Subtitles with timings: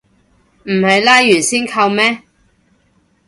[0.63, 2.23] 唔係拉完先扣咩